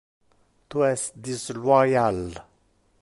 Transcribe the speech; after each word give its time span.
Tu 0.75 0.81
es 0.87 1.03
disloyal. 1.27 2.21